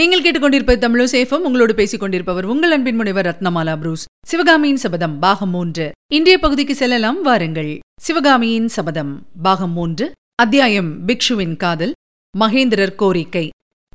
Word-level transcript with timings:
நீங்கள் 0.00 0.22
கேட்டுக்கொண்டிருப்பது 0.22 0.82
தமிழோ 0.82 1.06
சேஃபம் 1.12 1.46
உங்களோடு 1.48 1.74
பேசிக் 1.74 2.00
கொண்டிருப்பவர் 2.00 2.44
உங்கள் 2.44 2.70
அன்பின் 2.70 2.96
முனைவர் 2.96 3.26
ரத்னமாலா 3.26 3.76
புரூஸ். 3.76 4.04
சிவகாமியின் 4.26 4.76
சபதம் 4.76 5.18
பாகம் 5.18 5.50
மூன்று. 5.50 5.92
இந்திய 6.12 6.38
பகுதிக்கு 6.38 6.74
செல்லலாம் 6.74 7.22
வாருங்கள். 7.22 7.78
சிவகாமியின் 8.00 8.68
சபதம் 8.68 9.26
பாகம் 9.42 9.72
மூன்று. 9.72 10.12
அத்தியாயம் 10.34 11.08
பிக்ஷுவின் 11.08 11.56
காதல் 11.56 11.92
மகேந்திரர் 12.38 12.94
கோரிக்கை. 12.94 13.50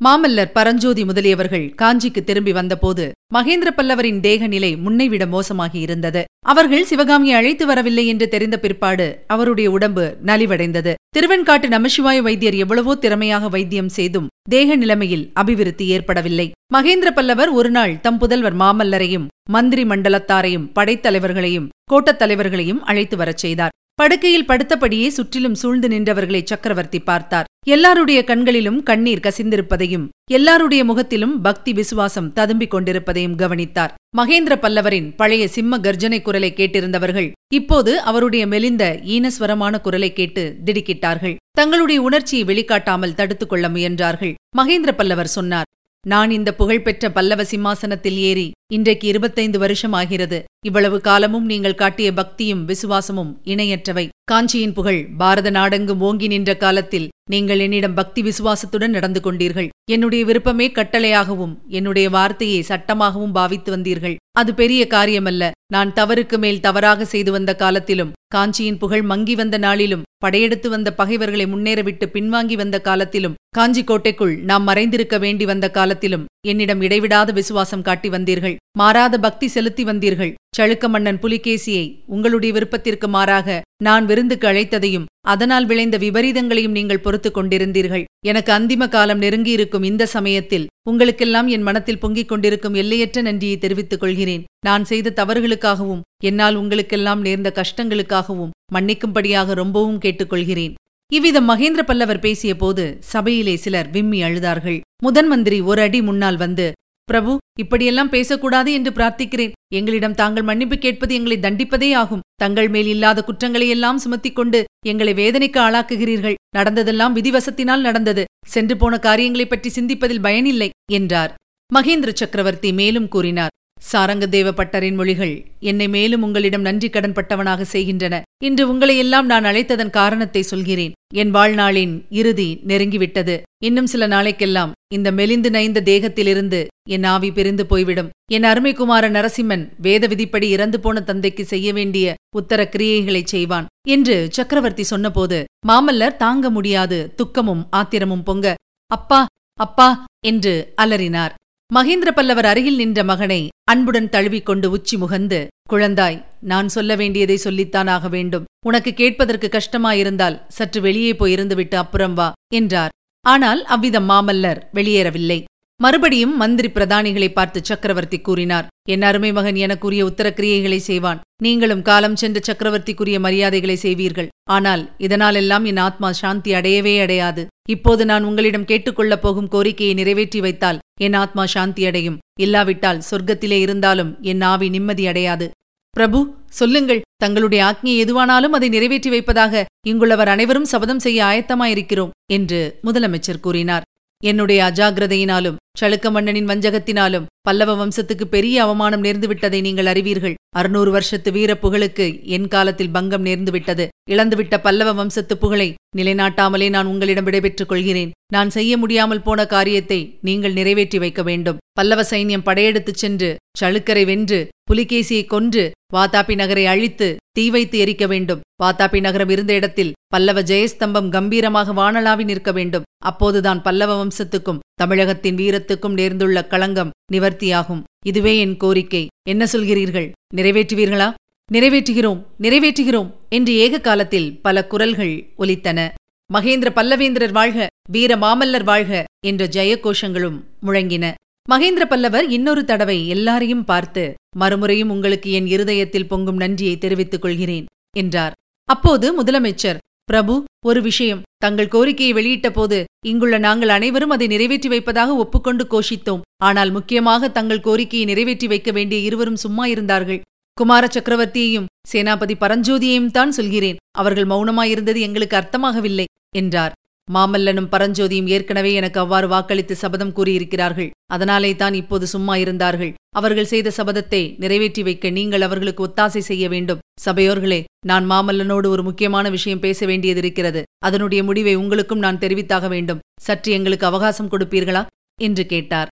மாமல்லர் 0.06 0.52
பரஞ்சோதி 0.54 1.04
முதலியவர்கள் 1.04 1.74
காஞ்சிக்கு 1.82 2.24
திரும்பி 2.24 2.52
வந்தபோது 2.52 3.12
மகேந்திர 3.34 3.72
பல்லவரின் 3.78 4.20
தேக 4.20 4.48
நிலை 4.48 4.76
முன்னைவிட 4.76 5.26
மோசமாகி 5.26 5.80
இருந்தது. 5.80 6.24
அவர்கள் 6.46 6.84
சிவகாமியை 6.84 7.36
அழைத்து 7.38 7.66
வரவில்லை 7.66 8.08
என்று 8.08 8.28
தெரிந்த 8.28 8.60
பிற்பாடு 8.60 9.24
அவருடைய 9.28 9.72
உடம்பு 9.72 10.18
நலிவடைந்தது. 10.26 10.94
திருவெண்காட்டு 11.18 11.68
நமசிவாய 11.68 12.22
வைத்தியர் 12.22 12.54
எவ்வளவோ 12.54 12.96
திறமையாக 12.96 13.50
வைத்தியம் 13.50 13.90
செய்தும் 13.90 14.28
தேக 14.50 14.76
நிலைமையில் 14.76 15.32
அபிவிருத்தி 15.34 15.88
ஏற்படவில்லை. 15.88 16.52
மகேந்திர 16.74 17.10
பல்லவர் 17.12 17.50
ஒருநாள் 17.50 18.02
தம் 18.02 18.20
புதல்வர் 18.22 18.58
மாமல்லரையும் 18.60 19.26
மந்திரி 19.50 19.84
மண்டலத்தாரையும் 19.84 20.68
படைத்தலைவர்களையும் 20.76 21.68
கோட்டத் 21.92 22.20
தலைவர்களையும் 22.20 22.84
அழைத்து 22.84 23.18
வரச் 23.18 23.38
செய்தார். 23.38 23.74
படுக்கையில் 24.00 24.46
படுத்தபடியே 24.46 25.08
சுற்றிலும் 25.08 25.56
சூழ்ந்து 25.56 25.88
நின்றவர்களை 25.88 26.44
சக்கரவர்த்தி 26.44 27.00
பார்த்தார். 27.00 27.46
எல்லாருடைய 27.66 28.24
கண்களிலும் 28.24 28.84
கண்ணீர் 28.84 29.20
கசிந்திருப்பதையும் 29.20 30.08
எல்லாருடைய 30.32 30.84
முகத்திலும் 30.84 31.42
பக்தி 31.42 31.74
விசுவாசம் 31.74 32.34
ததும்பிக் 32.36 32.68
கொண்டிருப்பதையும் 32.68 33.36
கவனித்தார். 33.36 33.94
மகேந்திர 34.18 34.56
பல்லவரின் 34.56 35.14
பழைய 35.16 35.48
சிம்ம 35.48 35.78
கர்ஜனை 35.78 36.22
குரலை 36.22 36.54
கேட்டிருந்தவர்கள் 36.56 37.32
இப்போது 37.54 38.00
அவருடைய 38.00 38.48
மெலிந்த 38.48 39.00
ஈனஸ்வரமான 39.06 39.82
குரலை 39.82 40.14
கேட்டு 40.14 40.56
திடுக்கிட்டார்கள். 40.66 41.36
தங்களுடைய 41.52 42.02
உணர்ச்சியை 42.02 42.44
வெளிக்காட்டாமல் 42.44 43.16
தடுத்துக் 43.16 43.50
கொள்ள 43.50 43.70
முயன்றார்கள். 43.70 44.34
மகேந்திர 44.58 44.92
பல்லவர் 44.92 45.28
சொன்னார் 45.28 45.64
நான் 46.08 46.32
இந்த 46.32 46.54
புகழ்பெற்ற 46.54 47.12
பல்லவ 47.12 47.44
சிம்மாசனத்தில் 47.44 48.18
ஏறி 48.18 48.52
இன்றைக்கு 48.74 49.08
இருபத்தைந்து 49.08 49.60
வருஷம் 49.60 49.94
ஆகிறது 49.94 50.44
இவ்வளவு 50.66 51.02
காலமும் 51.02 51.46
நீங்கள் 51.46 51.76
காட்டிய 51.76 52.14
பக்தியும் 52.14 52.66
விசுவாசமும் 52.66 53.42
இணையற்றவை. 53.46 54.10
காஞ்சியின் 54.24 54.74
புகழ் 54.74 55.10
பாரத 55.18 55.50
நாடெங்கும் 55.50 56.02
ஓங்கி 56.02 56.28
நின்ற 56.28 56.56
காலத்தில் 56.56 57.08
நீங்கள் 57.34 57.62
என்னிடம் 57.66 57.94
பக்தி 57.94 58.22
விசுவாசத்துடன் 58.22 58.94
நடந்து 58.96 59.20
கொண்டீர்கள். 59.20 59.70
என்னுடைய 59.92 60.26
விருப்பமே 60.26 60.68
கட்டளையாகவும் 60.68 61.56
என்னுடைய 61.68 62.08
வார்த்தையை 62.10 62.60
சட்டமாகவும் 62.68 63.34
பாவித்து 63.38 63.70
வந்தீர்கள். 63.76 64.16
அது 64.40 64.54
பெரிய 64.54 64.82
காரியமல்ல. 64.88 65.50
நான் 65.74 65.94
தவறுக்கு 65.94 66.38
மேல் 66.38 66.60
தவறாக 66.60 67.06
செய்து 67.06 67.32
வந்த 67.32 67.52
காலத்திலும் 67.56 68.14
காஞ்சியின் 68.36 68.78
புகழ் 68.78 69.06
மங்கி 69.12 69.36
வந்த 69.36 69.58
நாளிலும் 69.58 70.06
படையெடுத்து 70.24 70.68
வந்த 70.70 70.90
பகைவர்களை 70.94 71.46
முன்னேறவிட்டு 71.46 72.06
பின்வாங்கி 72.14 72.56
வந்த 72.62 72.78
காலத்திலும் 72.82 73.38
காஞ்சி 73.58 73.84
கோட்டைக்குள் 73.84 74.36
நாம் 74.50 74.68
மறைந்திருக்க 74.68 75.16
வேண்டி 75.20 75.46
வந்த 75.46 75.68
காலத்திலும் 75.72 76.26
என்னிடம் 76.48 76.82
இடைவிடாத 76.82 77.32
விசுவாசம் 77.32 77.86
காட்டி 77.90 78.10
வந்தீர்கள். 78.10 78.56
மாறாத 78.78 79.18
பக்தி 79.20 79.48
செலுத்தி 79.48 79.84
வந்தீர்கள். 79.84 80.36
சழுக்க 80.58 80.88
மன்னன் 80.88 81.22
புலிகேசியை 81.24 81.86
உங்களுடைய 82.06 82.52
விருப்பத்திற்கு 82.54 83.08
மாறாக 83.08 83.62
நான் 83.84 84.06
விருந்துக்கு 84.06 84.48
அழைத்ததையும் 84.48 85.08
அதனால் 85.34 85.66
விளைந்த 85.70 85.98
விபரீதங்களையும் 86.04 86.76
நீங்கள் 86.78 87.04
பொறுத்துக் 87.06 87.36
கொண்டிருந்தீர்கள். 87.38 88.06
எனக்கு 88.30 88.52
அந்திம 88.58 88.88
காலம் 88.96 89.22
நெருங்கியிருக்கும் 89.22 89.88
இந்த 89.90 90.04
சமயத்தில் 90.16 90.70
உங்களுக்கெல்லாம் 90.90 91.48
என் 91.56 91.66
மனத்தில் 91.68 92.02
பொங்கிக் 92.04 92.30
கொண்டிருக்கும் 92.32 92.78
எல்லையற்ற 92.82 93.22
நன்றியை 93.28 93.58
தெரிவித்துக் 93.58 94.04
கொள்கிறேன். 94.04 94.46
நான் 94.68 94.86
செய்த 94.92 95.14
தவறுகளுக்காகவும் 95.20 96.06
என்னால் 96.30 96.60
உங்களுக்கெல்லாம் 96.62 97.22
நேர்ந்த 97.28 97.52
கஷ்டங்களுக்காகவும் 97.60 98.56
மன்னிக்கும்படியாக 98.76 99.54
ரொம்பவும் 99.62 100.02
கேட்டுக்கொள்கிறேன் 100.06 100.76
இவ்விதம் 101.12 101.50
மகேந்திர 101.50 101.82
பல்லவர் 101.90 102.24
பேசிய 102.24 102.52
போது 102.62 102.84
சபையிலே 103.12 103.56
சிலர் 103.64 103.90
விம்மி 103.96 104.20
அழுதார்கள். 104.28 104.80
முதன் 105.04 105.30
மந்திரி 105.32 105.58
ஒரு 105.70 105.82
அடி 105.82 106.00
முன்னால் 106.08 106.40
வந்து 106.44 106.66
பிரபு 107.06 107.38
இப்படியெல்லாம் 107.60 108.10
பேசக்கூடாது 108.10 108.74
என்று 108.74 108.92
பிரார்த்திக்கிறேன். 108.92 109.52
எங்களிடம் 109.74 110.16
தாங்கள் 110.16 110.44
மன்னிப்பு 110.44 110.78
கேட்பது 110.78 111.14
எங்களை 111.14 111.38
தண்டிப்பதே 111.38 111.96
ஆகும். 111.96 112.22
தங்கள் 112.36 112.70
மேல் 112.70 112.88
இல்லாத 112.88 113.24
குற்றங்களையெல்லாம் 113.28 113.96
சுமத்திக் 113.96 114.36
கொண்டு 114.36 114.66
எங்களை 114.86 115.14
வேதனைக்கு 115.14 115.60
ஆளாக்குகிறீர்கள். 115.60 116.34
நடந்ததெல்லாம் 116.56 117.16
விதிவசத்தினால் 117.16 117.82
நடந்தது. 117.82 118.26
சென்று 118.48 118.78
போன 118.78 119.00
காரியங்களைப் 119.00 119.50
பற்றி 119.50 119.70
சிந்திப்பதில் 119.70 120.22
பயனில்லை 120.22 120.70
என்றார். 120.92 121.36
மகேந்திர 121.76 122.14
சக்கரவர்த்தி 122.14 122.74
மேலும் 122.74 123.08
கூறினார் 123.08 123.50
சாரங்கதேவ 123.94 124.52
பட்டரின் 124.52 124.96
மொழிகள் 124.96 125.46
என்னை 125.60 125.88
மேலும் 125.88 126.24
உங்களிடம் 126.24 126.62
நன்றி 126.62 126.90
கடன் 126.90 127.14
பட்டவனாக 127.14 127.64
செய்கின்றன. 127.64 128.22
இன்று 128.44 128.74
உங்களையெல்லாம் 128.74 129.22
நான் 129.22 129.44
அழைத்ததன் 129.44 129.90
காரணத்தை 129.90 130.42
சொல்கிறேன். 130.42 130.92
என் 131.14 131.34
வாழ்நாளின் 131.34 132.06
இறுதி 132.10 132.60
நெருங்கிவிட்டது. 132.68 133.42
இன்னும் 133.64 133.88
சில 133.88 134.08
நாளைக்கெல்லாம் 134.08 134.72
இந்த 134.94 135.12
மெலிந்து 135.12 135.50
நைந்த 135.50 135.82
தேகத்திலிருந்து 135.86 136.66
என் 136.90 137.04
ஆவி 137.04 137.32
பிரிந்து 137.32 137.66
போய்விடும். 137.66 138.10
என் 138.32 138.44
அருமைக்குமார 138.44 139.06
நரசிம்மன் 139.10 139.64
வேத 139.78 140.08
விதிப்படி 140.08 140.50
இறந்து 140.50 140.80
போன 140.80 141.02
தந்தைக்கு 141.02 141.46
செய்ய 141.46 141.74
வேண்டிய 141.74 142.16
உத்தர 142.36 142.70
கிரியைகளைச் 142.76 143.32
செய்வான். 143.34 143.70
என்று 143.88 144.28
சக்கரவர்த்தி 144.32 144.84
சொன்னபோது 144.84 145.40
மாமல்லர் 145.68 146.18
தாங்க 146.18 146.50
முடியாது 146.50 147.00
துக்கமும் 147.16 147.64
ஆத்திரமும் 147.72 148.24
பொங்க 148.24 148.54
அப்பா 148.92 149.26
அப்பா 149.60 149.90
என்று 150.28 150.74
அலறினார். 150.82 151.34
மகேந்திர 151.74 152.10
பல்லவர் 152.12 152.46
அருகில் 152.46 152.76
நின்ற 152.76 153.04
மகனை 153.04 153.42
அன்புடன் 153.72 154.10
தழுவிக்கொண்டு 154.10 154.68
உச்சி 154.72 154.96
முகந்து 154.98 155.40
குழந்தாய் 155.70 156.18
நான் 156.42 156.68
சொல்ல 156.70 156.96
வேண்டியதை 156.96 157.38
சொல்லித்தான் 157.38 157.88
ஆக 157.88 158.08
வேண்டும். 158.08 158.46
உனக்கு 158.66 158.94
கேட்பதற்கு 158.94 159.48
கஷ்டமாயிருந்தால் 159.48 160.40
சற்று 160.48 160.82
வெளியே 160.82 161.12
போயிருந்துவிட்டு 161.12 161.76
அப்புறம் 161.76 162.14
வா 162.14 162.32
என்றார். 162.54 162.94
ஆனால் 163.26 163.64
அவ்விதம் 163.66 164.10
மாமல்லர் 164.10 164.62
வெளியேறவில்லை. 164.74 165.40
மறுபடியும் 165.84 166.36
மந்திரி 166.38 166.68
பிரதானிகளை 166.68 167.28
பார்த்து 167.34 167.60
சக்கரவர்த்தி 167.64 168.18
கூறினார் 168.20 168.68
என் 168.94 169.02
அருமை 169.02 169.32
மகன் 169.32 169.56
எனக்குரிய 169.56 170.02
உத்தரக்கிரியைகளை 170.10 170.78
செய்வான். 170.78 171.20
நீங்களும் 171.44 171.82
காலம் 171.82 172.16
சென்ற 172.16 172.40
சக்கரவர்த்திக்குரிய 172.48 173.18
மரியாதைகளை 173.20 173.76
செய்வீர்கள். 173.76 174.30
ஆனால் 174.50 174.84
இதனாலெல்லாம் 174.98 175.64
என் 175.64 175.82
ஆத்மா 175.88 176.12
சாந்தி 176.12 176.54
அடையவே 176.54 176.94
அடையாது. 177.00 177.44
இப்போது 177.70 178.06
நான் 178.06 178.24
உங்களிடம் 178.24 178.66
கேட்டுக்கொள்ளப் 178.66 179.24
போகும் 179.26 179.48
கோரிக்கையை 179.48 179.96
நிறைவேற்றி 179.96 180.40
வைத்தால் 180.40 180.82
என் 181.02 181.14
ஆத்மா 181.14 181.46
சாந்தி 181.46 181.86
அடையும். 181.86 182.20
இல்லாவிட்டால் 182.40 183.02
சொர்க்கத்திலே 183.10 183.60
இருந்தாலும் 183.66 184.12
என் 184.22 184.44
ஆவி 184.52 184.70
நிம்மதி 184.70 185.08
அடையாது. 185.08 185.48
பிரபு 185.90 186.20
சொல்லுங்கள். 186.60 187.02
தங்களுடைய 187.24 187.62
ஆக்ஞை 187.66 187.96
எதுவானாலும் 188.04 188.56
அதை 188.58 188.70
நிறைவேற்றி 188.70 189.10
வைப்பதாக 189.10 189.66
இங்குள்ளவர் 189.90 190.32
அனைவரும் 190.36 190.72
சபதம் 190.74 191.00
செய்ய 191.00 191.20
ஆயத்தமாயிருக்கிறோம் 191.24 192.16
என்று 192.38 192.80
முதலமைச்சர் 192.84 193.44
கூறினார். 193.48 193.86
என்னுடைய 194.30 194.60
அஜாகிரதையினாலும் 194.70 195.60
சளுக்க 195.80 196.10
மன்னனின் 196.16 196.50
வஞ்சகத்தினாலும் 196.50 197.26
பல்லவ 197.48 197.72
வம்சத்துக்கு 197.80 198.26
பெரிய 198.36 198.58
அவமானம் 198.64 199.04
நேர்ந்துவிட்டதை 199.04 199.60
நீங்கள் 199.66 199.90
அறிவீர்கள். 199.92 200.36
அறுநூறு 200.60 200.92
வருஷத்து 200.92 201.30
வீர 201.36 201.52
புகழுக்கு 201.64 202.06
என் 202.36 202.48
காலத்தில் 202.48 202.94
பங்கம் 202.96 203.26
நேர்ந்துவிட்டது 203.26 203.86
இழந்துவிட்ட 204.12 204.56
பல்லவ 204.58 204.94
வம்சத்து 204.94 205.36
புகழை 205.38 205.70
நிலைநாட்டாமலே 205.98 206.68
நான் 206.76 206.90
உங்களிடம் 206.94 207.28
விடைபெற்றுக் 207.28 207.72
கொள்கிறேன். 207.72 208.14
நான் 208.34 208.50
செய்ய 208.50 208.74
முடியாமல் 208.78 209.26
போன 209.28 209.46
காரியத்தை 209.46 210.00
நீங்கள் 210.28 210.58
நிறைவேற்றி 210.60 211.00
வைக்க 211.04 211.24
வேண்டும். 211.24 211.60
பல்லவ 211.80 212.04
சைன்யம் 212.12 212.48
படையெடுத்துச் 212.50 213.02
சென்று 213.04 213.30
சளுக்கரை 213.62 214.06
வென்று 214.12 214.40
புலிகேசியை 214.70 215.26
கொன்று 215.34 215.66
வாதாபி 215.96 216.36
நகரை 216.36 216.66
அழித்து 216.66 217.18
தீ 217.32 217.50
வைத்து 217.50 217.80
எரிக்க 217.86 218.08
வேண்டும். 218.08 218.42
வாதாபி 218.64 219.00
நகரம் 219.00 219.30
இருந்த 219.30 219.54
இடத்தில் 219.54 219.94
பல்லவ 220.08 220.42
ஜெயஸ்தம்பம் 220.42 221.10
கம்பீரமாக 221.10 221.74
வானலாவி 221.74 222.24
நிற்க 222.24 222.52
வேண்டும். 222.52 222.84
அப்போதுதான் 223.06 223.62
பல்லவ 223.62 224.06
வம்சத்துக்கும் 224.06 224.60
தமிழகத்தின் 224.74 225.36
வீரத்துக்கும் 225.36 225.96
நேர்ந்துள்ள 225.96 226.48
களங்கம் 226.48 226.92
நிவர்த்தியாகும். 227.14 227.84
இதுவே 228.06 228.38
என் 228.38 228.58
கோரிக்கை. 228.58 229.08
என்ன 229.30 229.46
சொல்கிறீர்கள்? 229.52 230.12
நிறைவேற்றுவீர்களா? 230.36 231.14
நிறைவேற்றுகிறோம் 231.54 232.26
நிறைவேற்றுகிறோம் 232.42 233.12
என்று 233.30 233.54
ஏக 233.54 233.80
காலத்தில் 233.80 234.42
பல 234.42 234.68
குரல்கள் 234.68 235.30
ஒலித்தன. 235.38 235.90
மகேந்திர 236.34 236.70
பல்லவேந்திரர் 236.76 237.32
வாழ்க 237.32 237.68
வீர 237.90 238.16
மாமல்லர் 238.16 238.64
வாழ்க 238.64 239.06
என்ற 239.26 239.48
ஜெயகோஷங்களும் 239.48 240.44
முழங்கின. 240.66 241.14
மகேந்திர 241.52 241.84
பல்லவர் 241.90 242.28
இன்னொரு 242.36 242.62
தடவை 242.66 242.96
எல்லாரையும் 243.16 243.66
பார்த்து 243.72 244.04
மறுமுறையும் 244.42 244.92
உங்களுக்கு 244.94 245.30
என் 245.32 245.50
இருதயத்தில் 245.56 246.08
பொங்கும் 246.12 246.40
நன்றியை 246.44 246.76
தெரிவித்துக் 246.78 247.24
கொள்கிறேன் 247.24 247.66
என்றார். 248.02 248.34
அப்போது 248.70 249.08
முதலமைச்சர் 249.20 249.82
பிரபு 250.12 250.34
ஒரு 250.70 250.80
விஷயம். 250.88 251.22
தங்கள் 251.44 251.72
கோரிக்கையை 251.76 252.14
வெளியிட்ட 252.18 252.50
போது 252.50 252.78
இங்குள்ள 253.10 253.38
நாங்கள் 253.38 253.74
அனைவரும் 253.76 254.14
அதை 254.16 254.28
நிறைவேற்றி 254.28 254.70
வைப்பதாக 254.74 255.16
ஒப்புக்கொண்டு 255.24 255.66
கோஷித்தோம். 255.74 256.24
ஆனால் 256.48 256.72
முக்கியமாக 256.78 257.30
தங்கள் 257.30 257.66
கோரிக்கையை 257.68 258.06
நிறைவேற்றி 258.12 258.50
வைக்க 258.54 258.72
வேண்டிய 258.72 259.02
இருவரும் 259.10 259.42
சும்மா 259.44 259.66
இருந்தார்கள். 259.74 260.22
குமார 260.58 260.84
சக்கரவர்த்தியையும் 260.96 261.70
சேனாபதி 261.92 262.38
பரஞ்சோதியையும் 262.44 263.14
தான் 263.18 263.36
சொல்கிறேன். 263.40 263.80
அவர்கள் 264.02 264.28
மௌனமாயிருந்தது 264.34 265.02
எங்களுக்கு 265.08 265.38
அர்த்தமாகவில்லை 265.42 266.08
என்றார். 266.42 266.76
மாமல்லனும் 267.14 267.72
பரஞ்சோதியும் 267.72 268.28
ஏற்கனவே 268.28 268.74
எனக்கு 268.74 269.00
அவ்வாறு 269.00 269.28
வாக்களித்து 269.28 269.76
சபதம் 269.76 270.14
கூறியிருக்கிறார்கள். 270.14 270.90
அதனாலே 271.06 271.56
தான் 271.56 271.74
இப்போது 271.74 272.08
சும்மா 272.08 272.36
இருந்தார்கள். 272.36 272.94
அவர்கள் 273.16 273.46
செய்த 273.46 273.72
சபதத்தை 273.78 274.38
நிறைவேற்றி 274.38 274.84
வைக்க 274.84 275.10
நீங்கள் 275.10 275.42
அவர்களுக்கு 275.42 275.88
ஒத்தாசை 275.88 276.18
செய்ய 276.18 276.50
வேண்டும். 276.50 276.80
சபையோர்களே 277.06 277.64
நான் 277.86 278.10
மாமல்லனோடு 278.12 278.68
ஒரு 278.68 278.84
முக்கியமான 278.84 279.30
விஷயம் 279.30 279.60
பேச 279.60 279.86
வேண்டியதிருக்கிறது. 279.86 280.62
அதனுடைய 280.80 281.24
முடிவை 281.24 281.56
உங்களுக்கும் 281.56 282.00
நான் 282.00 282.18
தெரிவித்தாக 282.18 282.68
வேண்டும். 282.68 283.00
சற்று 283.22 283.52
எங்களுக்கு 283.52 283.86
அவகாசம் 283.86 284.32
கொடுப்பீர்களா? 284.32 284.86
என்று 285.22 285.46
கேட்டார். 285.46 285.88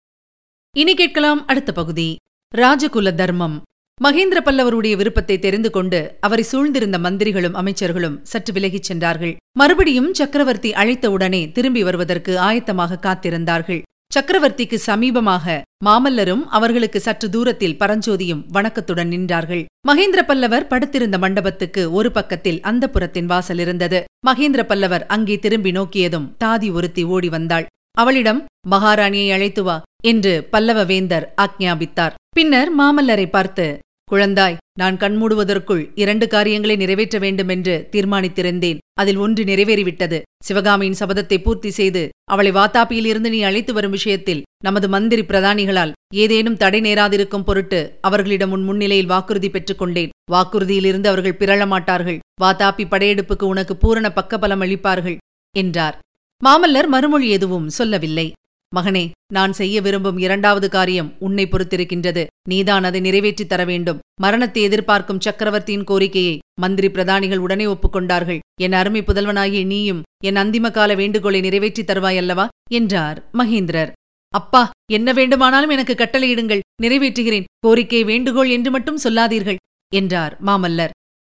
இனி 0.75 0.93
கேட்கலாம் 0.93 1.45
அடுத்த 1.45 1.71
பகுதி. 1.71 2.15
ராஜகுல 2.57 3.15
தர்மம். 3.15 3.61
மகேந்திர 4.03 4.39
பல்லவருடைய 4.45 4.93
விருப்பத்தை 4.99 5.35
தெரிந்து 5.39 5.69
கொண்டு 5.69 5.99
அவரை 6.19 6.43
சூழ்ந்திருந்த 6.51 6.97
மந்திரிகளும் 7.05 7.57
அமைச்சர்களும் 7.61 8.15
சற்று 8.31 8.51
விலகிச் 8.53 8.87
சென்றார்கள். 8.89 9.33
மறுபடியும் 9.59 10.09
சக்கரவர்த்தி 10.13 10.69
அழைத்தவுடனே 10.71 11.51
திரும்பி 11.51 11.83
வருவதற்கு 11.83 12.33
ஆயத்தமாக 12.37 12.99
காத்திருந்தார்கள். 13.05 13.81
சக்கரவர்த்திக்கு 14.15 14.77
சமீபமாக 14.87 15.55
மாமல்லரும் 15.85 16.43
அவர்களுக்கு 16.57 16.99
சற்று 16.99 17.29
தூரத்தில் 17.29 17.77
பரஞ்சோதியும் 17.77 18.43
வணக்கத்துடன் 18.57 19.11
நின்றார்கள். 19.13 19.63
மகேந்திர 19.87 20.21
பல்லவர் 20.25 20.67
படுத்திருந்த 20.67 21.17
மண்டபத்துக்கு 21.17 21.91
ஒரு 21.91 22.11
பக்கத்தில் 22.11 22.59
அந்த 22.61 22.89
புறத்தின் 22.89 23.25
வாசல் 23.25 23.57
இருந்தது. 23.57 24.01
மகேந்திர 24.27 24.63
பல்லவர் 24.63 25.07
அங்கே 25.07 25.37
திரும்பி 25.39 25.71
நோக்கியதும் 25.71 26.29
தாதி 26.43 26.71
ஒருத்தி 26.71 27.03
ஓடி 27.03 27.29
வந்தாள். 27.29 27.65
அவளிடம் 27.97 28.45
மகாராணியை 28.69 29.31
அழைத்து 29.31 29.63
வா. 29.63 29.77
என்று 30.11 30.33
பல்லவ 30.43 30.79
வேந்தர் 30.83 31.25
ஆக்ஞாபித்தார். 31.41 32.13
பின்னர் 32.35 32.69
மாமல்லரை 32.79 33.29
பார்த்து 33.29 33.65
குழந்தாய் 34.11 34.57
நான் 34.79 34.95
கண்மூடுவதற்குள் 34.97 35.81
இரண்டு 35.95 36.25
காரியங்களை 36.27 36.75
நிறைவேற்ற 36.75 37.17
வேண்டும் 37.19 37.47
என்று 37.47 37.75
தீர்மானித்திருந்தேன். 37.91 38.79
அதில் 38.99 39.19
ஒன்று 39.25 39.43
நிறைவேறிவிட்டது. 39.43 40.17
சிவகாமியின் 40.43 40.97
சபதத்தை 40.99 41.37
பூர்த்தி 41.43 41.69
செய்து 41.69 42.01
அவளை 42.31 42.51
வாத்தாப்பியில் 42.51 43.07
இருந்து 43.11 43.29
நீ 43.29 43.39
அழைத்து 43.41 43.73
வரும் 43.73 43.91
விஷயத்தில் 43.91 44.43
நமது 44.65 44.87
மந்திரி 44.89 45.21
பிரதானிகளால் 45.21 45.95
ஏதேனும் 46.15 46.57
தடை 46.57 46.81
நேராதிருக்கும் 46.81 47.47
பொருட்டு 47.49 47.79
அவர்களிடம் 48.01 48.51
உன் 48.51 48.63
முன்னிலையில் 48.63 49.11
வாக்குறுதி 49.13 49.49
பெற்றுக் 49.49 49.81
கொண்டேன். 49.81 50.13
வாக்குறுதியிலிருந்து 50.31 51.07
அவர்கள் 51.07 51.39
பிறழ 51.39 51.65
மாட்டார்கள் 51.65 52.19
வாத்தாப்பி 52.41 52.85
படையெடுப்புக்கு 52.85 53.47
உனக்கு 53.53 53.75
பூரண 53.75 54.09
பக்கபலம் 54.11 54.61
அளிப்பார்கள் 54.61 55.17
என்றார். 55.55 55.97
மாமல்லர் 56.41 56.87
மறுமொழி 56.87 57.29
எதுவும் 57.29 57.69
சொல்லவில்லை. 57.69 58.27
மகனே 58.75 59.11
நான் 59.33 59.53
செய்ய 59.53 59.81
விரும்பும் 59.81 60.17
இரண்டாவது 60.17 60.69
காரியம் 60.69 61.13
உன்னை 61.19 61.47
பொறுத்திருக்கின்றது. 61.47 62.25
நீதான் 62.49 62.83
அதை 62.83 62.99
நிறைவேற்றித் 62.99 63.49
தர 63.49 63.65
வேண்டும். 63.65 63.99
மரணத்தை 64.21 64.63
எதிர்பார்க்கும் 64.63 65.19
சக்கரவர்த்தியின் 65.19 65.83
கோரிக்கையை 65.83 66.39
மந்திரி 66.59 66.87
பிரதானிகள் 66.87 67.37
உடனே 67.37 67.65
ஒப்புக்கொண்டார்கள். 67.65 68.39
என் 68.61 68.73
அருமை 68.73 69.01
புதல்வனாகிய 69.01 69.65
நீயும் 69.65 70.01
என் 70.23 70.35
அந்திம 70.35 70.71
கால 70.71 70.95
வேண்டுகோளை 70.95 71.41
நிறைவேற்றித் 71.41 71.89
தருவாய் 71.89 72.17
அல்லவா 72.17 72.47
என்றார் 72.71 73.29
மகேந்திரர். 73.33 73.91
அப்பா 74.29 74.69
என்ன 74.91 75.13
வேண்டுமானாலும் 75.13 75.69
எனக்கு 75.69 75.93
கட்டளையிடுங்கள். 75.93 76.59
நிறைவேற்றுகிறேன். 76.81 77.43
கோரிக்கை 77.59 78.03
வேண்டுகோள் 78.03 78.49
என்று 78.49 78.71
மட்டும் 78.71 78.97
சொல்லாதீர்கள் 78.97 79.55
என்றார் 79.93 80.37
மாமல்லர். 80.45 80.89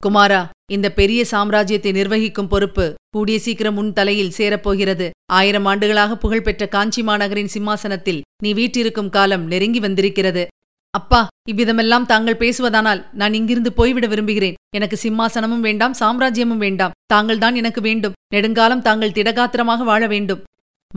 குமாரா 0.05 0.41
இந்த 0.73 0.93
பெரிய 0.93 1.25
சாம்ராஜ்யத்தை 1.31 1.91
நிர்வகிக்கும் 1.93 2.49
பொறுப்பு 2.49 2.95
கூடிய 3.11 3.39
சீக்கிரம் 3.39 3.77
உன் 3.77 3.93
தலையில் 3.93 4.35
சேரப்போகிறது. 4.37 5.07
ஆயிரம் 5.33 5.65
ஆண்டுகளாக 5.65 6.17
புகழ்பெற்ற 6.17 6.69
காஞ்சி 6.69 7.03
மாநகரின் 7.03 7.51
சிம்மாசனத்தில் 7.55 8.21
நீ 8.43 8.53
வீட்டிருக்கும் 8.55 9.09
காலம் 9.09 9.47
நெருங்கி 9.47 9.81
வந்திருக்கிறது. 9.81 10.47
அப்பா 10.91 11.21
இவ்விதமெல்லாம் 11.51 12.07
தாங்கள் 12.07 12.41
பேசுவதானால் 12.43 13.01
நான் 13.13 13.35
இங்கிருந்து 13.35 13.73
போய்விட 13.73 14.07
விரும்புகிறேன். 14.07 14.59
எனக்கு 14.77 14.99
சிம்மாசனமும் 15.03 15.65
வேண்டாம் 15.67 15.95
சாம்ராஜ்யமும் 16.01 16.63
வேண்டாம். 16.65 16.95
தாங்கள்தான் 17.07 17.55
எனக்கு 17.55 17.81
வேண்டும். 17.81 18.17
நெடுங்காலம் 18.35 18.83
தாங்கள் 18.83 19.17
திடகாத்திரமாக 19.19 19.85
வாழ 19.85 20.07
வேண்டும். 20.07 20.43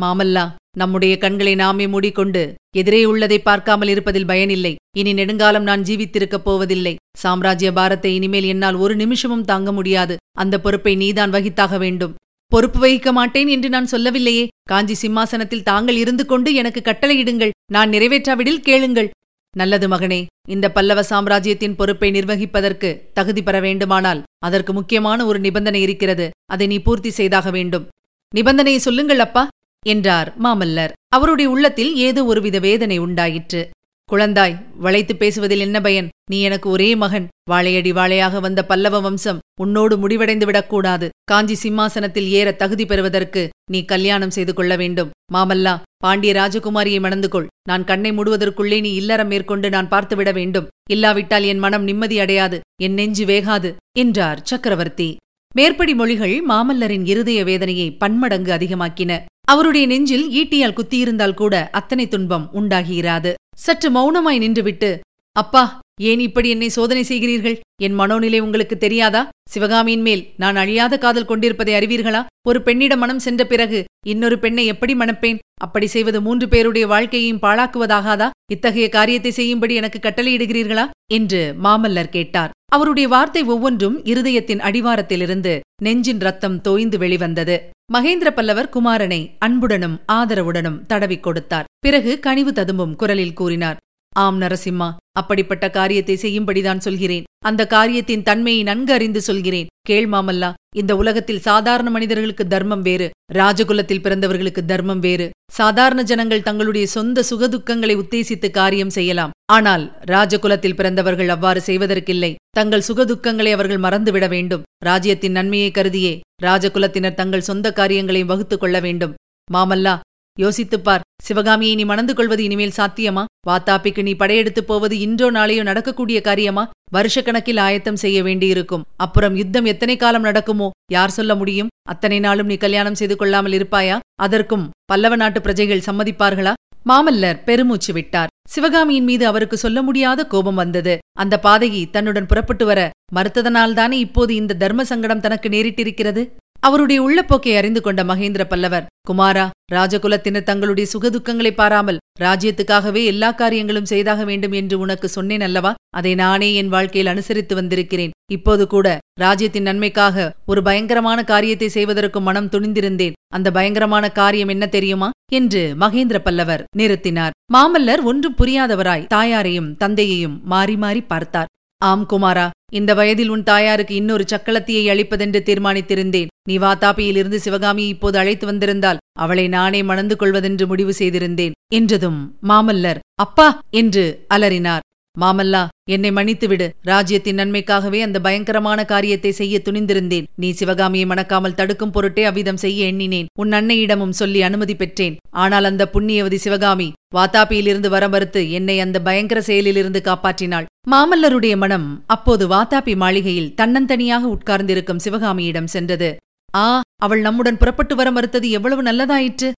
மாமல்லா 0.02 0.44
நம்முடைய 0.78 1.18
கண்களை 1.18 1.56
நாமே 1.56 1.88
மூடிக்கொண்டு 1.88 2.54
எதிரே 2.78 3.06
உள்ளதை 3.06 3.40
பார்க்காமல் 3.40 3.88
இருப்பதில் 3.88 4.26
பயனில்லை. 4.26 4.76
இனி 4.98 5.14
நெடுங்காலம் 5.14 5.64
நான் 5.64 5.82
ஜீவித்திருக்கப் 5.82 6.46
போவதில்லை. 6.46 6.96
சாம்ராஜ்ய 7.18 7.74
பாரத்தை 7.74 8.16
இனிமேல் 8.16 8.44
என்னால் 8.44 8.76
ஒரு 8.76 8.96
நிமிஷமும் 8.96 9.46
தாங்க 9.46 9.72
முடியாது. 9.72 10.18
அந்த 10.38 10.60
பொறுப்பை 10.60 10.96
நீதான் 10.96 11.32
வகித்தாக 11.32 11.78
வேண்டும். 11.78 12.16
பொறுப்பு 12.48 12.88
வகிக்க 12.88 13.12
மாட்டேன் 13.12 13.48
என்று 13.48 13.70
நான் 13.70 13.86
சொல்லவில்லையே. 13.86 14.48
காஞ்சி 14.70 14.94
சிம்மாசனத்தில் 14.94 15.64
தாங்கள் 15.64 15.96
இருந்து 15.96 16.26
கொண்டு 16.26 16.54
எனக்கு 16.54 16.82
கட்டளையிடுங்கள். 16.86 17.56
நான் 17.72 17.90
நிறைவேற்றாவிடில் 17.90 18.66
கேளுங்கள். 18.70 19.10
நல்லது 19.56 19.88
மகனே 19.88 20.26
இந்த 20.50 20.72
பல்லவ 20.72 21.04
சாம்ராஜ்யத்தின் 21.04 21.76
பொறுப்பை 21.76 22.12
நிர்வகிப்பதற்கு 22.12 22.90
தகுதி 23.14 23.44
பெற 23.44 23.60
வேண்டுமானால் 23.60 24.24
அதற்கு 24.46 24.74
முக்கியமான 24.74 25.26
ஒரு 25.26 25.40
நிபந்தனை 25.40 25.82
இருக்கிறது. 25.82 26.30
அதை 26.52 26.68
நீ 26.68 26.80
பூர்த்தி 26.80 27.10
செய்தாக 27.10 27.50
வேண்டும். 27.52 27.88
நிபந்தனையை 28.36 28.78
சொல்லுங்கள் 28.78 29.20
அப்பா. 29.20 29.48
என்றார் 29.86 30.34
மாமல்லர். 30.44 30.92
அவருடைய 31.10 31.50
உள்ளத்தில் 31.50 31.96
ஏதோ 31.96 32.26
ஒருவித 32.26 32.60
வேதனை 32.60 32.98
உண்டாயிற்று. 32.98 33.70
குழந்தாய் 34.10 34.56
வளைத்து 34.76 35.16
பேசுவதில் 35.16 35.60
என்ன 35.60 35.82
பயன்? 35.82 36.10
நீ 36.32 36.42
எனக்கு 36.42 36.70
ஒரே 36.70 36.96
மகன். 36.96 37.28
வாழையடி 37.50 37.92
வாழையாக 37.92 38.40
வந்த 38.40 38.66
பல்லவ 38.66 39.00
வம்சம் 39.00 39.40
உன்னோடு 39.62 39.98
முடிவடைந்து 39.98 40.46
விடக்கூடாது. 40.46 41.10
காஞ்சி 41.24 41.56
சிம்மாசனத்தில் 41.56 42.28
ஏற 42.28 42.52
தகுதி 42.52 42.86
பெறுவதற்கு 42.86 43.50
நீ 43.72 43.86
கல்யாணம் 43.86 44.30
செய்து 44.30 44.54
கொள்ள 44.54 44.76
வேண்டும். 44.76 45.10
மாமல்லா 45.34 45.82
பாண்டிய 45.98 46.34
ராஜகுமாரியை 46.34 47.00
மணந்து 47.00 47.30
கொள். 47.30 47.48
நான் 47.70 47.84
கண்ணை 47.84 48.12
மூடுவதற்குள்ளே 48.12 48.80
நீ 48.82 48.94
இல்லறம் 48.94 49.28
மேற்கொண்டு 49.28 49.70
நான் 49.70 49.90
பார்த்துவிட 49.90 50.32
வேண்டும். 50.34 50.68
இல்லாவிட்டால் 50.90 51.44
என் 51.44 51.60
மனம் 51.60 51.84
நிம்மதி 51.84 52.20
அடையாது. 52.20 52.60
என் 52.82 52.94
நெஞ்சு 52.94 53.26
வேகாது 53.26 53.76
என்றார் 54.00 54.42
சக்கரவர்த்தி. 54.44 55.18
மேற்படி 55.56 55.96
மொழிகள் 55.96 56.46
மாமல்லரின் 56.50 57.06
இருதய 57.06 57.44
வேதனையை 57.44 57.92
பன்மடங்கு 57.92 58.52
அதிகமாக்கின. 58.52 59.24
அவருடைய 59.52 59.86
நெஞ்சில் 59.88 60.26
ஈட்டியால் 60.34 60.74
குத்தியிருந்தால் 60.74 61.34
கூட 61.34 61.56
அத்தனை 61.72 62.06
துன்பம் 62.08 62.46
உண்டாகியிராது 62.54 63.32
சற்று 63.58 63.90
மௌனமாய் 63.92 64.42
நின்றுவிட்டு 64.42 64.92
அப்பா 65.36 65.64
ஏன் 66.10 66.20
இப்படி 66.20 66.50
என்னை 66.50 66.70
சோதனை 66.70 67.04
செய்கிறீர்கள்? 67.04 67.60
என் 67.82 68.00
மனோநிலை 68.00 68.40
உங்களுக்கு 68.40 68.78
தெரியாதா? 68.78 69.30
சிவகாமியின் 69.50 70.02
மேல் 70.02 70.28
நான் 70.38 70.56
அழியாத 70.56 70.98
காதல் 70.98 71.26
கொண்டிருப்பதை 71.26 71.74
அறிவீர்களா? 71.74 72.26
ஒரு 72.48 72.62
பெண்ணிடம் 72.62 73.00
மனம் 73.00 73.20
சென்ற 73.20 73.46
பிறகு 73.46 73.84
இன்னொரு 74.08 74.40
பெண்ணை 74.40 74.66
எப்படி 74.66 74.94
மணப்பேன்? 74.94 75.38
அப்படி 75.62 75.88
செய்வது 75.88 76.22
மூன்று 76.22 76.48
பேருடைய 76.48 76.88
வாழ்க்கையையும் 76.88 77.42
பாழாக்குவதாகாதா? 77.42 78.30
இத்தகைய 78.52 78.90
காரியத்தை 78.90 79.32
செய்யும்படி 79.32 79.76
எனக்கு 79.76 80.00
கட்டளையிடுகிறீர்களா? 80.04 80.90
என்று 81.14 81.56
மாமல்லர் 81.64 82.16
கேட்டார். 82.18 82.52
அவருடைய 82.72 83.08
வார்த்தை 83.08 83.44
ஒவ்வொன்றும் 83.44 84.04
இருதயத்தின் 84.04 84.60
அடிவாரத்திலிருந்து 84.60 85.60
நெஞ்சின் 85.84 86.20
ரத்தம் 86.20 86.62
தோய்ந்து 86.62 86.98
வெளிவந்தது. 86.98 87.70
மகேந்திர 87.94 88.30
பல்லவர் 88.30 88.74
குமாரனை 88.74 89.22
அன்புடனும் 89.40 90.00
ஆதரவுடனும் 90.12 90.82
தடவிக் 90.86 91.24
கொடுத்தார். 91.24 91.66
பிறகு 91.80 92.20
கனிவு 92.20 92.54
ததும்பும் 92.54 92.96
குரலில் 92.96 93.34
கூறினார். 93.34 93.80
ஆம் 94.16 94.42
நரசிம்மா 94.42 94.96
அப்படிப்பட்ட 95.18 95.70
காரியத்தை 95.70 96.16
செய்யும்படிதான் 96.16 96.78
சொல்கிறேன். 96.78 97.24
அந்த 97.46 97.68
காரியத்தின் 97.68 98.24
தன்மையை 98.24 98.64
நன்கு 98.64 98.94
அறிந்து 98.94 99.22
சொல்கிறேன். 99.22 99.68
கேள் 99.82 100.10
மாமல்லா 100.10 100.54
இந்த 100.76 100.96
உலகத்தில் 100.96 101.40
சாதாரண 101.40 101.90
மனிதர்களுக்கு 101.90 102.48
தர்மம் 102.48 102.82
வேறு 102.82 103.12
ராஜகுலத்தில் 103.34 104.02
பிறந்தவர்களுக்கு 104.02 104.66
தர்மம் 104.66 105.00
வேறு. 105.00 105.30
சாதாரண 105.52 106.02
ஜனங்கள் 106.02 106.44
தங்களுடைய 106.44 106.88
சொந்த 106.88 107.24
சுகதுக்கங்களை 107.30 107.96
உத்தேசித்து 107.96 108.52
காரியம் 108.52 108.90
செய்யலாம். 108.90 109.32
ஆனால் 109.52 109.98
ராஜகுலத்தில் 110.08 110.76
பிறந்தவர்கள் 110.76 111.30
அவ்வாறு 111.30 111.62
செய்வதற்கில்லை. 111.66 112.36
தங்கள் 112.50 112.88
சுகதுக்கங்களை 112.88 113.52
அவர்கள் 113.52 113.78
மறந்துவிட 113.78 114.28
வேண்டும். 114.28 114.64
ராஜ்யத்தின் 114.86 115.32
நன்மையை 115.32 115.72
கருதியே 115.72 116.20
ராஜகுலத்தினர் 116.44 117.14
தங்கள் 117.14 117.42
சொந்த 117.42 117.74
காரியங்களையும் 117.74 118.28
வகுத்துக் 118.28 118.60
கொள்ள 118.60 118.80
வேண்டும். 118.80 119.16
மாமல்லா 119.54 120.00
யோசித்துப்பார் 120.40 121.06
சிவகாமியை 121.22 121.76
நீ 121.76 121.84
மணந்து 121.84 122.14
கொள்வது 122.16 122.44
இனிமேல் 122.44 122.78
சாத்தியமா? 122.78 123.26
வாத்தாப்பிக்கு 123.48 124.02
நீ 124.02 124.14
படையெடுத்துப் 124.14 124.68
போவது 124.68 125.00
இன்றோ 125.00 125.32
நாளையோ 125.32 125.64
நடக்கக்கூடிய 125.64 126.22
காரியமா? 126.22 126.70
வருஷக்கணக்கில் 126.94 127.60
ஆயத்தம் 127.60 127.96
செய்ய 127.96 128.24
வேண்டியிருக்கும். 128.24 128.84
அப்புறம் 128.98 129.36
யுத்தம் 129.36 129.66
எத்தனை 129.66 129.98
காலம் 129.98 130.22
நடக்குமோ? 130.22 130.70
யார் 130.92 131.10
சொல்ல 131.10 131.36
முடியும்? 131.36 131.68
அத்தனை 131.90 132.20
நாளும் 132.20 132.46
நீ 132.46 132.56
கல்யாணம் 132.56 132.96
செய்து 132.96 133.16
கொள்ளாமல் 133.16 133.52
இருப்பாயா? 133.52 134.00
அதற்கும் 134.16 134.70
பல்லவ 134.86 135.16
நாட்டு 135.16 135.42
பிரஜைகள் 135.42 135.86
சம்மதிப்பார்களா? 135.86 136.54
மாமல்லர் 136.86 137.44
பெருமூச்சு 137.44 137.94
விட்டார். 137.94 138.28
சிவகாமியின் 138.48 139.04
மீது 139.04 139.26
அவருக்கு 139.26 139.58
சொல்ல 139.58 139.82
முடியாத 139.82 140.26
கோபம் 140.26 140.56
வந்தது. 140.56 140.98
அந்த 141.18 141.40
பாதகி 141.44 141.90
தன்னுடன் 141.90 142.26
புறப்பட்டு 142.26 142.66
வர 142.66 142.92
மறுத்ததனால்தானே 143.16 144.00
இப்போது 144.06 144.36
இந்த 144.36 144.54
தர்ம 144.54 144.84
சங்கடம் 144.84 145.20
தனக்கு 145.20 145.50
நேரிட்டிருக்கிறது? 145.50 146.30
அவருடைய 146.64 147.00
உள்ளப்போக்கை 147.04 147.54
அறிந்து 147.58 147.82
கொண்ட 147.82 148.04
மகேந்திர 148.04 148.44
பல்லவர் 148.44 148.88
குமாரா 149.10 149.50
ராஜகுலத்தினர் 149.74 150.44
தங்களுடைய 150.44 150.90
சுகதுக்கங்களை 150.94 151.52
பாராமல் 151.52 152.00
ராஜ்யத்துக்காகவே 152.20 153.02
எல்லா 153.04 153.32
காரியங்களும் 153.32 153.86
செய்தாக 153.86 154.24
வேண்டும் 154.24 154.52
என்று 154.52 154.80
உனக்கு 154.80 155.08
சொன்னேன் 155.08 155.42
அல்லவா? 155.42 155.72
அதை 155.98 156.16
நானே 156.16 156.54
என் 156.54 156.68
வாழ்க்கையில் 156.68 157.12
அனுசரித்து 157.12 157.56
வந்திருக்கிறேன். 157.56 158.14
இப்போது 158.32 158.68
கூட 158.68 158.98
ராஜ்யத்தின் 159.20 159.64
நன்மைக்காக 159.64 160.36
ஒரு 160.46 160.62
பயங்கரமான 160.64 161.24
காரியத்தை 161.24 161.70
செய்வதற்கு 161.70 162.22
மனம் 162.22 162.50
துணிந்திருந்தேன். 162.50 163.18
அந்த 163.34 163.52
பயங்கரமான 163.52 164.10
காரியம் 164.12 164.48
என்ன 164.48 164.68
தெரியுமா? 164.68 165.10
என்று 165.34 165.76
மகேந்திர 165.80 166.18
பல்லவர் 166.18 166.64
நிறுத்தினார். 166.78 167.36
மாமல்லர் 167.54 168.04
ஒன்றும் 168.04 168.38
புரியாதவராய் 168.38 169.08
தாயாரையும் 169.08 169.72
தந்தையையும் 169.78 170.38
மாறி 170.44 170.78
மாறி 170.78 171.02
பார்த்தார். 171.02 171.50
ஆம் 171.82 172.06
குமாரா 172.06 172.50
இந்த 172.72 172.94
வயதில் 172.94 173.30
உன் 173.30 173.44
தாயாருக்கு 173.44 173.94
இன்னொரு 173.96 174.26
சக்களத்தியை 174.30 174.84
அளிப்பதென்று 174.92 175.40
தீர்மானித்திருந்தேன். 175.48 176.30
நீ 176.50 176.58
வாத்தாப்பியிலிருந்து 176.58 177.36
சிவகாமியை 177.36 177.90
இப்போது 177.90 178.18
அழைத்து 178.18 178.46
வந்திருந்தால் 178.46 179.02
அவளை 179.20 179.48
நானே 179.48 179.84
மணந்து 179.84 180.16
கொள்வதென்று 180.16 180.68
முடிவு 180.68 180.94
செய்திருந்தேன் 181.00 181.56
என்றதும் 181.74 182.20
மாமல்லர் 182.48 183.00
அப்பா 183.22 183.48
என்று 183.72 184.06
அலறினார். 184.34 184.86
மாமல்லா 185.22 185.62
என்னை 185.94 186.10
மன்னித்துவிடு 186.18 186.68
ராஜ்யத்தின் 186.90 187.40
நன்மைக்காகவே 187.40 188.00
அந்த 188.06 188.18
பயங்கரமான 188.26 188.80
காரியத்தை 188.86 189.32
செய்ய 189.32 189.56
துணிந்திருந்தேன். 189.66 190.28
நீ 190.36 190.50
சிவகாமியை 190.52 191.06
மணக்காமல் 191.06 191.58
தடுக்கும் 191.60 191.92
பொருட்டே 191.92 192.24
அவ்விதம் 192.24 192.62
செய்ய 192.64 192.90
எண்ணினேன். 192.92 193.30
உன் 193.42 193.52
அன்னையிடமும் 193.52 194.16
சொல்லி 194.22 194.42
அனுமதி 194.42 194.76
பெற்றேன். 194.76 195.18
ஆனால் 195.44 195.64
அந்த 195.64 195.90
புண்ணியவதி 195.94 196.36
சிவகாமி 196.36 196.88
வாத்தாப்பியிலிருந்து 197.16 197.90
வர 197.90 198.08
மறுத்து 198.08 198.42
என்னை 198.52 198.80
அந்த 198.80 198.98
பயங்கர 199.02 199.40
செயலிலிருந்து 199.42 200.02
காப்பாற்றினாள். 200.10 200.70
மாமல்லருடைய 200.90 201.56
மனம் 201.58 201.88
அப்போது 202.08 202.44
வாத்தாபி 202.48 202.96
மாளிகையில் 202.96 203.54
தன்னந்தனியாக 203.62 204.24
உட்கார்ந்திருக்கும் 204.36 205.04
சிவகாமியிடம் 205.08 205.72
சென்றது. 205.76 206.12
ஆ 206.56 206.68
அவள் 206.98 207.22
நம்முடன் 207.22 207.58
புறப்பட்டு 207.58 207.96
வர 207.96 208.08
மறுத்தது 208.12 208.48
எவ்வளவு 208.50 208.82
நல்லதாயிற்று? 208.84 209.50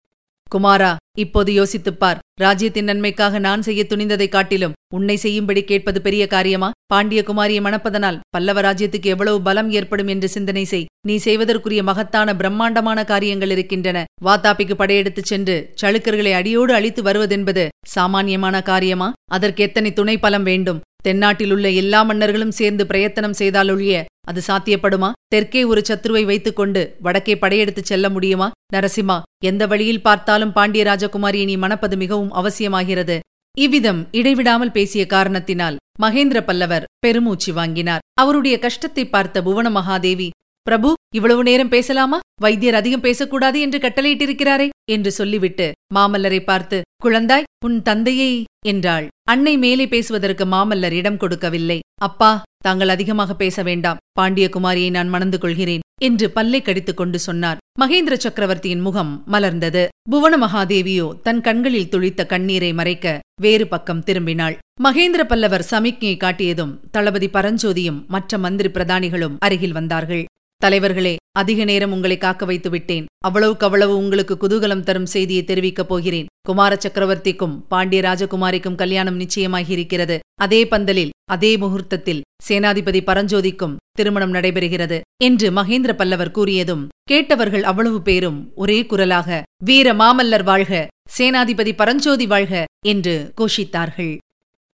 குமாரா 0.51 0.91
இப்போது 1.17 1.53
யோசித்துப் 1.53 1.99
பார் 1.99 2.19
ராஜ்யத்தின் 2.41 2.83
நன்மைக்காக 2.83 3.39
நான் 3.39 3.61
செய்ய 3.61 3.85
துணிந்ததைக் 3.89 4.29
காட்டிலும் 4.29 4.73
உன்னை 4.93 5.15
செய்யும்படி 5.15 5.63
கேட்பது 5.63 6.01
பெரிய 6.01 6.27
காரியமா? 6.27 6.71
பாண்டிய 6.85 7.23
குமாரியை 7.27 7.61
மணப்பதனால் 7.61 8.19
பல்லவ 8.29 8.61
ராஜ்யத்துக்கு 8.61 9.05
எவ்வளவு 9.05 9.41
பலம் 9.41 9.69
ஏற்படும் 9.71 10.07
என்று 10.07 10.29
சிந்தனை 10.29 10.63
செய். 10.63 10.85
நீ 11.07 11.17
செய்வதற்குரிய 11.17 11.83
மகத்தான 11.83 12.35
பிரம்மாண்டமான 12.35 13.03
காரியங்கள் 13.03 13.49
இருக்கின்றன. 13.49 14.05
வாத்தாப்பிக்கு 14.25 14.73
படையெடுத்துச் 14.73 15.25
சென்று 15.25 15.73
சளுக்கர்களை 15.81 16.33
அடியோடு 16.33 16.73
அழித்து 16.73 17.03
வருவதென்பது 17.03 17.67
சாமானியமான 17.85 18.61
காரியமா? 18.61 19.13
அதற்கு 19.31 19.63
எத்தனை 19.63 19.93
துணை 19.93 20.17
பலம் 20.17 20.43
வேண்டும் 20.43 20.81
தென்னாட்டிலுள்ள 21.07 21.75
எல்லா 21.75 22.03
மன்னர்களும் 22.03 22.51
சேர்ந்து 22.51 22.87
பிரயத்தனம் 22.87 23.39
செய்தாலொழிய 23.39 23.95
அது 24.27 24.41
சாத்தியப்படுமா? 24.47 25.11
தெற்கே 25.33 25.61
ஒரு 25.63 25.81
சத்ருவை 25.87 26.23
வைத்துக்கொண்டு 26.29 26.81
வடக்கே 27.05 27.35
படையெடுத்துச் 27.35 27.89
செல்ல 27.91 28.09
முடியுமா? 28.09 28.47
நரசிம்மா 28.73 29.17
எந்த 29.45 29.63
வழியில் 29.71 30.05
பார்த்தாலும் 30.07 30.55
பாண்டிய 30.57 30.83
ராஜகுமாரியை 30.89 31.47
நீ 31.51 31.55
மணப்பது 31.55 31.97
மிகவும் 31.97 32.33
அவசியமாகிறது. 32.41 33.17
இவ்விதம் 33.57 34.01
இடைவிடாமல் 34.11 34.75
பேசிய 34.77 35.03
காரணத்தினால் 35.05 35.79
மகேந்திர 36.01 36.39
பல்லவர் 36.41 36.87
பெருமூச்சு 36.99 37.51
வாங்கினார். 37.53 38.05
அவருடைய 38.21 38.55
கஷ்டத்தை 38.59 39.03
பார்த்த 39.07 39.43
புவன 39.47 39.69
மகாதேவி 39.69 40.29
பிரபு 40.67 40.89
இவ்வளவு 41.15 41.41
நேரம் 41.43 41.71
பேசலாமா? 41.73 42.17
வைத்தியர் 42.41 42.77
அதிகம் 42.79 43.03
பேசக்கூடாது 43.05 43.57
என்று 43.59 43.77
கட்டளையிட்டிருக்கிறாரே 43.77 44.67
என்று 44.91 45.11
சொல்லிவிட்டு 45.11 45.67
மாமல்லரை 45.95 46.39
பார்த்து 46.43 46.77
குழந்தாய் 47.05 47.47
உன் 47.65 47.77
தந்தையை 47.81 48.31
என்றாள். 48.65 49.05
அன்னை 49.29 49.53
மேலே 49.57 49.85
பேசுவதற்கு 49.87 50.45
மாமல்லர் 50.45 50.95
இடம் 50.99 51.17
கொடுக்கவில்லை. 51.17 51.79
அப்பா 52.01 52.31
தாங்கள் 52.63 52.93
அதிகமாக 52.95 53.31
பேச 53.35 53.63
வேண்டாம். 53.63 53.97
பாண்டிய 54.11 54.49
குமாரியை 54.55 54.89
நான் 54.89 55.09
மணந்து 55.09 55.37
கொள்கிறேன் 55.37 55.83
என்று 56.01 56.25
பல்லை 56.29 56.61
கடித்துக் 56.61 56.97
கொண்டு 56.97 57.19
சொன்னார். 57.19 57.59
மகேந்திர 57.81 58.15
சக்கரவர்த்தியின் 58.23 58.79
முகம் 58.79 59.11
மலர்ந்தது. 59.31 59.83
புவன 60.09 60.33
மகாதேவியோ 60.37 61.07
தன் 61.21 61.41
கண்களில் 61.41 61.89
துளித்த 61.91 62.25
கண்ணீரை 62.25 62.73
மறைக்க 62.73 63.19
வேறு 63.41 63.67
பக்கம் 63.67 64.03
திரும்பினாள். 64.03 64.55
மகேந்திர 64.83 65.23
பல்லவர் 65.23 65.67
சமிக்ஞை 65.71 66.17
காட்டியதும் 66.17 66.73
தளபதி 66.91 67.27
பரஞ்சோதியும் 67.27 67.99
மற்ற 68.07 68.37
மந்திரி 68.37 68.69
பிரதானிகளும் 68.69 69.35
அருகில் 69.39 69.77
வந்தார்கள். 69.79 70.23
தலைவர்களே 70.63 71.15
அதிக 71.39 71.63
நேரம் 71.63 71.91
உங்களை 71.91 72.17
காக்க 72.17 72.45
வைத்து 72.45 72.69
விட்டேன் 72.69 73.05
அவ்வளவுக்கு 73.25 73.65
அவ்வளவு 73.65 73.97
உங்களுக்கு 73.97 74.37
குதூகலம் 74.41 74.79
தரும் 74.79 75.05
செய்தியை 75.05 75.43
தெரிவிக்கப் 75.43 75.89
போகிறேன். 75.91 76.25
குமார 76.41 76.75
சக்கரவர்த்திக்கும் 76.75 77.55
பாண்டிய 77.67 78.01
ராஜகுமாரிக்கும் 78.01 78.75
கல்யாணம் 78.75 79.19
நிச்சயமாகியிருக்கிறது. 79.19 80.19
அதே 80.41 80.67
பந்தலில் 80.67 81.09
அதே 81.31 81.57
முகூர்த்தத்தில் 81.57 82.21
சேனாதிபதி 82.49 83.01
பரஞ்சோதிக்கும் 83.05 83.75
திருமணம் 83.91 84.33
நடைபெறுகிறது. 84.33 85.01
என்று 85.23 85.51
மகேந்திர 85.51 85.93
பல்லவர் 85.93 86.31
கூறியதும் 86.31 86.87
கேட்டவர்கள் 87.03 87.63
அவ்வளவு 87.63 88.01
பேரும் 88.01 88.51
ஒரே 88.55 88.85
குரலாக 88.85 89.43
வீர 89.63 89.93
மாமல்லர் 89.93 90.43
வாழ்க 90.43 90.87
சேனாதிபதி 91.17 91.71
பரஞ்சோதி 91.75 92.27
வாழ்க 92.27 92.65
என்று 92.85 93.33
கோஷித்தார்கள். 93.41 94.17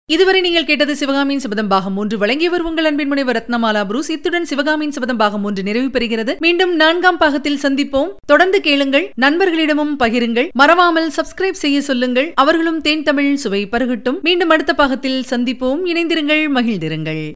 இதுவரை 0.07 0.41
நீங்கள் 0.41 0.65
கேட்டது 0.65 0.95
சிவகாமியின் 0.95 1.39
சபதம் 1.39 1.67
பாகம் 1.67 1.93
மூன்று. 1.93 2.17
வழங்கியவர் 2.17 2.61
உங்கள் 2.61 2.85
அன்பின் 2.85 3.07
முனைவர் 3.07 3.37
ரத்னமாலா 3.37 3.85
புரூஸ். 3.85 4.11
இத்துடன் 4.11 4.45
சிவகாமியின் 4.45 4.91
சபதம் 4.91 5.17
பாகம் 5.17 5.41
மூன்று 5.41 5.63
நிறைவு 5.63 5.87
பெறுகிறது. 5.87 6.37
மீண்டும் 6.37 6.75
நான்காம் 6.75 7.17
பாகத்தில் 7.17 7.57
சந்திப்போம். 7.61 8.07
தொடர்ந்து 8.25 8.61
கேளுங்கள் 8.61 9.11
நண்பர்களிடமும் 9.21 9.95
பகிருங்கள். 9.99 10.49
மறவாமல் 10.51 11.11
சப்ஸ்கிரைப் 11.15 11.61
செய்ய 11.63 11.81
சொல்லுங்கள். 11.81 12.31
அவர்களும் 12.35 12.81
தேன் 12.81 13.03
தமிழ் 13.03 13.35
சுவை 13.35 13.67
பருகட்டும். 13.71 14.21
மீண்டும் 14.21 14.49
அடுத்த 14.49 14.73
பாகத்தில் 14.73 15.23
சந்திப்போம். 15.29 15.81
இணைந்திருங்கள் 15.85 16.45
மகிழ்ந்திருங்கள். 16.53 17.31